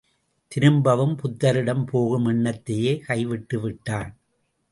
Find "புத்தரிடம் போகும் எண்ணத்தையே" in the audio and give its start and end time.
1.15-2.93